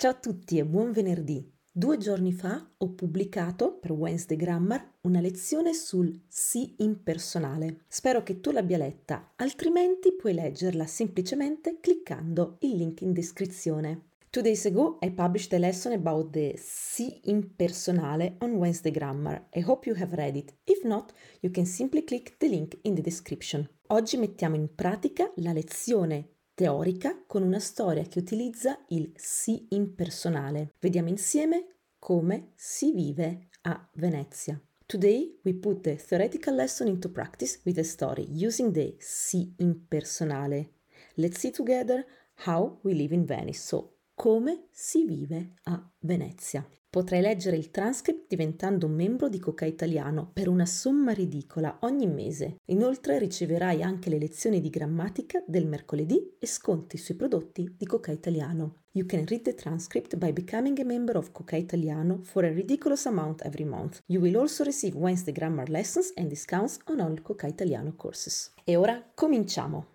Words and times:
Ciao 0.00 0.12
a 0.12 0.14
tutti 0.14 0.56
e 0.56 0.64
buon 0.64 0.92
venerdì. 0.92 1.46
Due 1.70 1.98
giorni 1.98 2.32
fa 2.32 2.72
ho 2.74 2.94
pubblicato 2.94 3.76
per 3.78 3.92
Wednesday 3.92 4.34
Grammar 4.38 4.94
una 5.02 5.20
lezione 5.20 5.74
sul 5.74 6.22
sì 6.26 6.74
impersonale. 6.78 7.84
Spero 7.86 8.22
che 8.22 8.40
tu 8.40 8.50
l'abbia 8.50 8.78
letta, 8.78 9.34
altrimenti 9.36 10.14
puoi 10.14 10.32
leggerla 10.32 10.86
semplicemente 10.86 11.80
cliccando 11.80 12.56
il 12.60 12.76
link 12.76 13.02
in 13.02 13.12
descrizione. 13.12 14.12
Two 14.30 14.40
days 14.40 14.64
ago, 14.64 14.96
I 15.02 15.12
published 15.12 15.52
a 15.52 15.58
lesson 15.58 15.92
about 15.92 16.30
the 16.30 16.54
sì 16.56 17.20
impersonale 17.24 18.36
on 18.38 18.52
Wednesday 18.52 18.92
Grammar. 18.92 19.48
I 19.52 19.60
hope 19.60 19.86
you 19.86 20.00
have 20.00 20.16
read 20.16 20.34
it. 20.34 20.54
If 20.64 20.82
not, 20.82 21.12
you 21.40 21.52
can 21.52 21.66
simply 21.66 22.04
click 22.04 22.38
the 22.38 22.48
link 22.48 22.78
in 22.84 22.94
the 22.94 23.02
description. 23.02 23.68
Oggi 23.88 24.16
mettiamo 24.16 24.56
in 24.56 24.74
pratica 24.74 25.30
la 25.36 25.52
lezione 25.52 26.36
teorica 26.60 27.24
con 27.26 27.42
una 27.42 27.58
storia 27.58 28.02
che 28.02 28.18
utilizza 28.18 28.84
il 28.88 29.14
sì 29.16 29.68
impersonale. 29.70 30.74
Vediamo 30.78 31.08
insieme 31.08 31.76
come 31.98 32.52
si 32.54 32.92
vive 32.92 33.48
a 33.62 33.88
Venezia. 33.94 34.60
Today 34.84 35.38
we 35.42 35.54
put 35.54 35.80
the 35.80 35.96
theoretical 35.96 36.54
lesson 36.54 36.86
into 36.86 37.08
practice 37.08 37.62
with 37.64 37.78
a 37.78 37.82
story 37.82 38.26
using 38.28 38.74
the 38.74 38.94
sì 38.98 39.54
impersonale. 39.56 40.72
Let's 41.14 41.38
see 41.38 41.50
together 41.50 42.04
how 42.44 42.78
we 42.82 42.92
live 42.92 43.14
in 43.14 43.24
Venice. 43.24 43.58
So, 43.58 43.99
come 44.20 44.66
si 44.70 45.06
vive 45.06 45.54
a 45.62 45.90
Venezia. 46.00 46.68
Potrai 46.90 47.22
leggere 47.22 47.56
il 47.56 47.70
transcript 47.70 48.26
diventando 48.28 48.84
un 48.84 48.92
membro 48.92 49.30
di 49.30 49.38
Coca 49.38 49.64
Italiano 49.64 50.28
per 50.30 50.46
una 50.46 50.66
somma 50.66 51.12
ridicola 51.12 51.78
ogni 51.80 52.06
mese. 52.06 52.56
Inoltre 52.66 53.18
riceverai 53.18 53.82
anche 53.82 54.10
le 54.10 54.18
lezioni 54.18 54.60
di 54.60 54.68
grammatica 54.68 55.42
del 55.46 55.66
mercoledì 55.66 56.36
e 56.38 56.46
sconti 56.46 56.98
sui 56.98 57.14
prodotti 57.14 57.74
di 57.78 57.86
Coca 57.86 58.12
Italiano. 58.12 58.82
You 58.90 59.06
can 59.06 59.24
read 59.24 59.40
the 59.40 59.54
transcript 59.54 60.16
by 60.16 60.34
becoming 60.34 60.78
a 60.80 60.84
member 60.84 61.16
of 61.16 61.32
Coca 61.32 61.56
Italiano 61.56 62.20
for 62.22 62.44
a 62.44 62.52
ridiculous 62.52 63.06
amount 63.06 63.40
every 63.46 63.64
month. 63.64 64.02
You 64.04 64.20
will 64.20 64.36
also 64.36 64.64
receive 64.64 64.98
Wednesday 64.98 65.32
grammar 65.32 65.70
lessons 65.70 66.12
and 66.16 66.28
discounts 66.28 66.76
on 66.88 67.00
all 67.00 67.18
Coca 67.22 67.46
Italiano 67.46 67.94
courses. 67.96 68.52
E 68.64 68.76
ora 68.76 69.02
cominciamo! 69.14 69.89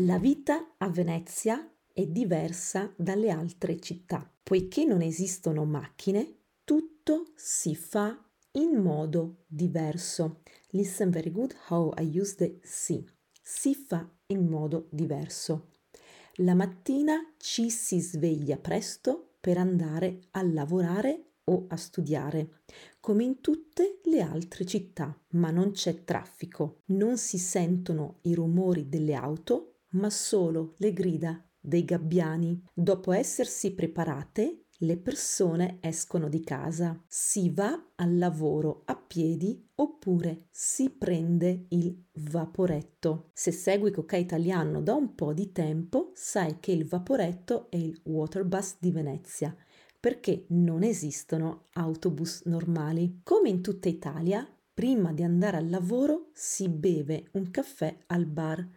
La 0.00 0.18
vita 0.18 0.74
a 0.76 0.90
Venezia 0.90 1.72
è 1.90 2.06
diversa 2.06 2.92
dalle 2.98 3.30
altre 3.30 3.80
città. 3.80 4.30
Poiché 4.42 4.84
non 4.84 5.00
esistono 5.00 5.64
macchine, 5.64 6.40
tutto 6.64 7.32
si 7.34 7.74
fa 7.74 8.22
in 8.52 8.76
modo 8.76 9.44
diverso. 9.46 10.42
Listen 10.72 11.08
very 11.08 11.30
good 11.30 11.54
how 11.68 11.94
I 11.96 12.18
use 12.18 12.34
the 12.34 12.58
si. 12.62 13.08
Si 13.40 13.74
fa 13.74 14.06
in 14.26 14.46
modo 14.46 14.88
diverso. 14.90 15.70
La 16.40 16.52
mattina 16.52 17.32
ci 17.38 17.70
si 17.70 17.98
sveglia 17.98 18.58
presto 18.58 19.36
per 19.40 19.56
andare 19.56 20.24
a 20.32 20.42
lavorare 20.42 21.36
o 21.44 21.64
a 21.68 21.76
studiare, 21.76 22.64
come 23.00 23.24
in 23.24 23.40
tutte 23.40 24.00
le 24.04 24.20
altre 24.20 24.66
città, 24.66 25.18
ma 25.30 25.50
non 25.50 25.70
c'è 25.70 26.04
traffico, 26.04 26.82
non 26.86 27.16
si 27.16 27.38
sentono 27.38 28.18
i 28.22 28.34
rumori 28.34 28.90
delle 28.90 29.14
auto, 29.14 29.75
ma 29.96 30.10
solo 30.10 30.74
le 30.78 30.92
grida 30.92 31.42
dei 31.58 31.84
gabbiani. 31.84 32.62
Dopo 32.72 33.12
essersi 33.12 33.74
preparate, 33.74 34.66
le 34.80 34.98
persone 34.98 35.78
escono 35.80 36.28
di 36.28 36.44
casa, 36.44 37.02
si 37.08 37.50
va 37.50 37.92
al 37.96 38.18
lavoro 38.18 38.82
a 38.84 38.94
piedi 38.94 39.66
oppure 39.76 40.48
si 40.50 40.90
prende 40.90 41.64
il 41.70 42.04
vaporetto. 42.12 43.30
Se 43.32 43.52
segui 43.52 43.90
Coca 43.90 44.16
Italiano 44.16 44.82
da 44.82 44.92
un 44.94 45.14
po' 45.14 45.32
di 45.32 45.50
tempo, 45.50 46.12
sai 46.14 46.60
che 46.60 46.72
il 46.72 46.86
vaporetto 46.86 47.70
è 47.70 47.76
il 47.76 47.98
waterbus 48.04 48.76
di 48.78 48.90
Venezia, 48.90 49.56
perché 49.98 50.44
non 50.48 50.82
esistono 50.82 51.68
autobus 51.72 52.42
normali. 52.44 53.20
Come 53.22 53.48
in 53.48 53.62
tutta 53.62 53.88
Italia, 53.88 54.46
prima 54.74 55.14
di 55.14 55.22
andare 55.22 55.56
al 55.56 55.70
lavoro 55.70 56.28
si 56.34 56.68
beve 56.68 57.28
un 57.32 57.50
caffè 57.50 57.96
al 58.08 58.26
bar 58.26 58.68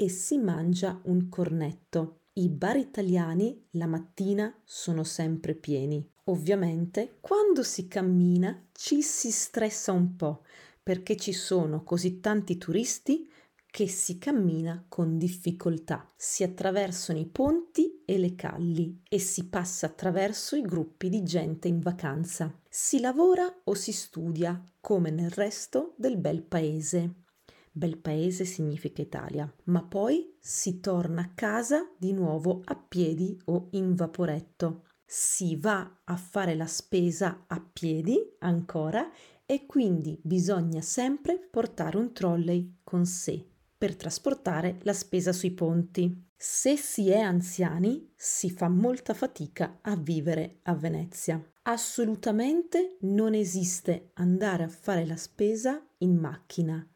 e 0.00 0.08
si 0.08 0.38
mangia 0.38 1.00
un 1.06 1.28
cornetto. 1.28 2.20
I 2.34 2.48
bar 2.50 2.76
italiani 2.76 3.66
la 3.72 3.88
mattina 3.88 4.56
sono 4.64 5.02
sempre 5.02 5.56
pieni. 5.56 6.08
Ovviamente, 6.26 7.18
quando 7.20 7.64
si 7.64 7.88
cammina 7.88 8.68
ci 8.72 9.02
si 9.02 9.32
stressa 9.32 9.90
un 9.90 10.14
po' 10.14 10.44
perché 10.80 11.16
ci 11.16 11.32
sono 11.32 11.82
così 11.82 12.20
tanti 12.20 12.56
turisti 12.58 13.28
che 13.68 13.88
si 13.88 14.18
cammina 14.18 14.86
con 14.88 15.18
difficoltà. 15.18 16.08
Si 16.16 16.44
attraversano 16.44 17.18
i 17.18 17.26
ponti 17.26 18.02
e 18.04 18.18
le 18.18 18.36
calli 18.36 19.02
e 19.08 19.18
si 19.18 19.48
passa 19.48 19.86
attraverso 19.86 20.54
i 20.54 20.62
gruppi 20.62 21.08
di 21.08 21.24
gente 21.24 21.66
in 21.66 21.80
vacanza. 21.80 22.56
Si 22.68 23.00
lavora 23.00 23.52
o 23.64 23.74
si 23.74 23.90
studia 23.90 24.62
come 24.80 25.10
nel 25.10 25.30
resto 25.30 25.94
del 25.96 26.18
bel 26.18 26.42
paese. 26.42 27.24
Bel 27.72 27.98
paese 27.98 28.44
significa 28.44 29.02
Italia, 29.02 29.52
ma 29.64 29.82
poi 29.82 30.36
si 30.40 30.80
torna 30.80 31.22
a 31.22 31.30
casa 31.34 31.88
di 31.96 32.12
nuovo 32.12 32.62
a 32.64 32.76
piedi 32.76 33.38
o 33.46 33.68
in 33.72 33.94
vaporetto. 33.94 34.84
Si 35.04 35.56
va 35.56 36.00
a 36.04 36.16
fare 36.16 36.54
la 36.54 36.66
spesa 36.66 37.44
a 37.46 37.60
piedi 37.60 38.18
ancora 38.40 39.10
e 39.46 39.64
quindi 39.64 40.20
bisogna 40.22 40.82
sempre 40.82 41.38
portare 41.38 41.96
un 41.96 42.12
trolley 42.12 42.80
con 42.84 43.06
sé 43.06 43.46
per 43.78 43.94
trasportare 43.94 44.78
la 44.82 44.92
spesa 44.92 45.32
sui 45.32 45.52
ponti. 45.52 46.26
Se 46.36 46.76
si 46.76 47.08
è 47.10 47.20
anziani 47.20 48.12
si 48.16 48.50
fa 48.50 48.68
molta 48.68 49.14
fatica 49.14 49.78
a 49.80 49.96
vivere 49.96 50.58
a 50.64 50.74
Venezia. 50.74 51.42
Assolutamente 51.62 52.96
non 53.02 53.34
esiste 53.34 54.10
andare 54.14 54.64
a 54.64 54.68
fare 54.68 55.06
la 55.06 55.16
spesa 55.16 55.80
in 55.98 56.16
macchina 56.16 56.86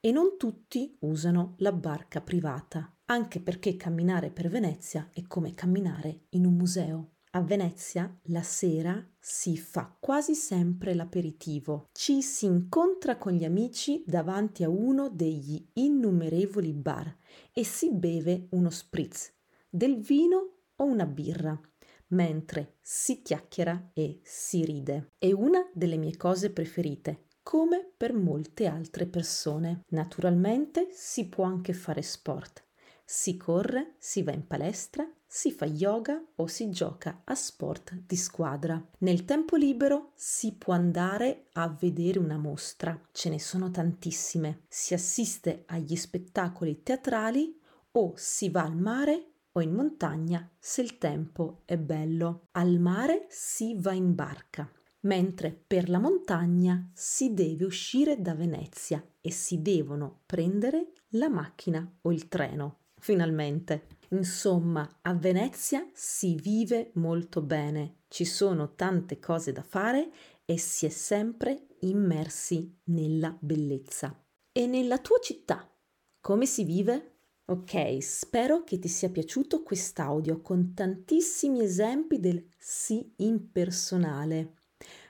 e 0.00 0.12
non 0.12 0.36
tutti 0.36 0.96
usano 1.00 1.54
la 1.58 1.72
barca 1.72 2.20
privata, 2.20 2.96
anche 3.06 3.40
perché 3.40 3.76
camminare 3.76 4.30
per 4.30 4.48
Venezia 4.48 5.10
è 5.12 5.22
come 5.26 5.54
camminare 5.54 6.26
in 6.30 6.46
un 6.46 6.54
museo. 6.54 7.12
A 7.32 7.42
Venezia 7.42 8.18
la 8.24 8.42
sera 8.42 9.06
si 9.18 9.58
fa 9.58 9.94
quasi 10.00 10.34
sempre 10.34 10.94
l'aperitivo. 10.94 11.88
Ci 11.92 12.22
si 12.22 12.46
incontra 12.46 13.18
con 13.18 13.32
gli 13.32 13.44
amici 13.44 14.02
davanti 14.06 14.64
a 14.64 14.70
uno 14.70 15.10
degli 15.10 15.68
innumerevoli 15.74 16.72
bar 16.72 17.14
e 17.52 17.64
si 17.64 17.92
beve 17.92 18.46
uno 18.50 18.70
spritz, 18.70 19.34
del 19.68 19.98
vino 19.98 20.54
o 20.76 20.84
una 20.84 21.06
birra, 21.06 21.60
mentre 22.08 22.78
si 22.80 23.20
chiacchiera 23.20 23.90
e 23.92 24.20
si 24.22 24.64
ride. 24.64 25.12
È 25.18 25.30
una 25.30 25.68
delle 25.74 25.98
mie 25.98 26.16
cose 26.16 26.50
preferite 26.50 27.26
come 27.48 27.92
per 27.96 28.12
molte 28.12 28.66
altre 28.66 29.06
persone. 29.06 29.80
Naturalmente 29.88 30.88
si 30.90 31.30
può 31.30 31.44
anche 31.44 31.72
fare 31.72 32.02
sport. 32.02 32.62
Si 33.06 33.38
corre, 33.38 33.94
si 33.96 34.22
va 34.22 34.32
in 34.32 34.46
palestra, 34.46 35.10
si 35.26 35.50
fa 35.50 35.64
yoga 35.64 36.22
o 36.36 36.46
si 36.46 36.68
gioca 36.68 37.22
a 37.24 37.34
sport 37.34 38.02
di 38.06 38.16
squadra. 38.16 38.78
Nel 38.98 39.24
tempo 39.24 39.56
libero 39.56 40.12
si 40.14 40.56
può 40.56 40.74
andare 40.74 41.46
a 41.54 41.68
vedere 41.68 42.18
una 42.18 42.36
mostra, 42.36 43.00
ce 43.12 43.30
ne 43.30 43.40
sono 43.40 43.70
tantissime. 43.70 44.64
Si 44.68 44.92
assiste 44.92 45.62
agli 45.68 45.96
spettacoli 45.96 46.82
teatrali 46.82 47.58
o 47.92 48.12
si 48.14 48.50
va 48.50 48.64
al 48.64 48.76
mare 48.76 49.30
o 49.52 49.62
in 49.62 49.72
montagna 49.72 50.46
se 50.58 50.82
il 50.82 50.98
tempo 50.98 51.62
è 51.64 51.78
bello. 51.78 52.48
Al 52.52 52.78
mare 52.78 53.24
si 53.30 53.74
va 53.80 53.92
in 53.92 54.14
barca 54.14 54.70
mentre 55.08 55.50
per 55.66 55.88
la 55.88 55.98
montagna 55.98 56.90
si 56.92 57.32
deve 57.32 57.64
uscire 57.64 58.20
da 58.20 58.34
Venezia 58.34 59.02
e 59.22 59.30
si 59.30 59.62
devono 59.62 60.20
prendere 60.26 60.92
la 61.12 61.30
macchina 61.30 61.98
o 62.02 62.12
il 62.12 62.28
treno. 62.28 62.80
Finalmente. 63.00 63.86
Insomma, 64.10 64.98
a 65.02 65.14
Venezia 65.14 65.86
si 65.94 66.34
vive 66.34 66.90
molto 66.94 67.40
bene, 67.40 68.00
ci 68.08 68.24
sono 68.24 68.74
tante 68.74 69.18
cose 69.18 69.52
da 69.52 69.62
fare 69.62 70.10
e 70.44 70.58
si 70.58 70.86
è 70.86 70.90
sempre 70.90 71.68
immersi 71.80 72.80
nella 72.84 73.36
bellezza. 73.40 74.14
E 74.52 74.66
nella 74.66 74.98
tua 74.98 75.18
città, 75.22 75.70
come 76.20 76.44
si 76.44 76.64
vive? 76.64 77.20
Ok, 77.46 78.02
spero 78.02 78.62
che 78.62 78.78
ti 78.78 78.88
sia 78.88 79.08
piaciuto 79.08 79.62
quest'audio 79.62 80.42
con 80.42 80.74
tantissimi 80.74 81.62
esempi 81.62 82.20
del 82.20 82.46
sì 82.58 83.14
impersonale. 83.16 84.57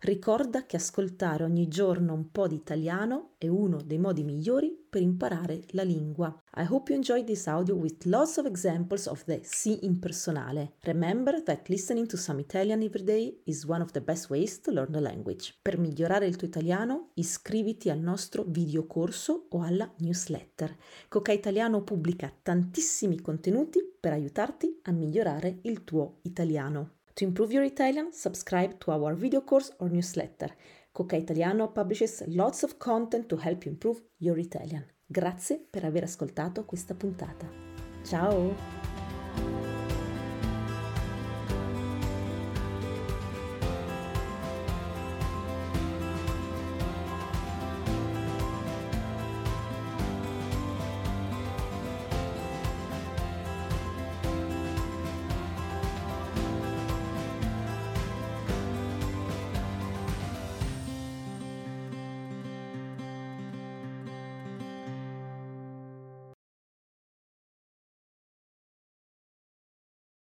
Ricorda 0.00 0.66
che 0.66 0.76
ascoltare 0.76 1.42
ogni 1.42 1.66
giorno 1.66 2.12
un 2.14 2.30
po' 2.30 2.46
di 2.46 2.54
italiano 2.54 3.34
è 3.38 3.48
uno 3.48 3.82
dei 3.82 3.98
modi 3.98 4.22
migliori 4.22 4.86
per 4.88 5.00
imparare 5.02 5.62
la 5.70 5.82
lingua. 5.82 6.28
I 6.56 6.66
hope 6.68 6.92
you 6.92 6.96
enjoyed 6.96 7.26
this 7.26 7.46
audio 7.46 7.74
with 7.74 8.04
lots 8.04 8.36
of 8.36 8.46
examples 8.46 9.06
of 9.06 9.24
the 9.24 9.40
sì 9.42 9.84
impersonale. 9.84 10.74
Remember 10.82 11.42
that 11.42 11.68
listening 11.68 12.06
to 12.06 12.16
some 12.16 12.40
Italian 12.40 12.82
every 12.82 13.02
day 13.02 13.42
is 13.44 13.64
one 13.64 13.82
of 13.82 13.90
the 13.90 14.00
best 14.00 14.30
ways 14.30 14.60
to 14.60 14.70
learn 14.70 14.92
the 14.92 15.00
language. 15.00 15.54
Per 15.60 15.78
migliorare 15.78 16.26
il 16.26 16.36
tuo 16.36 16.46
italiano, 16.46 17.10
iscriviti 17.14 17.90
al 17.90 17.98
nostro 17.98 18.44
videocorso 18.46 19.46
o 19.50 19.62
alla 19.62 19.92
newsletter. 19.98 20.76
Coca 21.08 21.32
Italiano 21.32 21.82
pubblica 21.82 22.32
tantissimi 22.42 23.20
contenuti 23.20 23.80
per 23.98 24.12
aiutarti 24.12 24.80
a 24.82 24.92
migliorare 24.92 25.58
il 25.62 25.84
tuo 25.84 26.20
italiano. 26.22 26.95
To 27.16 27.24
improve 27.24 27.50
your 27.50 27.64
Italian, 27.64 28.12
subscribe 28.12 28.78
to 28.80 28.90
our 28.90 29.14
video 29.14 29.40
course 29.40 29.72
or 29.78 29.88
newsletter. 29.88 30.54
Coca 30.92 31.16
Italiano 31.16 31.68
publishes 31.68 32.22
lots 32.26 32.62
of 32.62 32.76
content 32.76 33.26
to 33.28 33.36
help 33.36 33.64
you 33.64 33.72
improve 33.72 34.02
your 34.18 34.38
Italian. 34.38 34.84
Grazie 35.06 35.66
per 35.70 35.84
aver 35.86 36.02
ascoltato 36.02 36.66
questa 36.66 36.94
puntata. 36.94 37.48
Ciao! 38.02 38.75